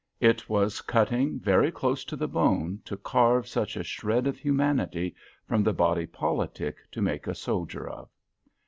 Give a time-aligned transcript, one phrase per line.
[0.19, 5.13] It was cutting very close to the bone to carve such a shred of humanity
[5.45, 8.09] from the body politic to make a soldier of.